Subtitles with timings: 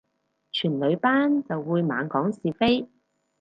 [0.51, 2.89] 全女班就會猛講是非